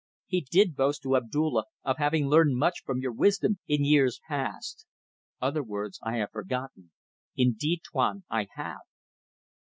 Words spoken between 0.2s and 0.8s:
He did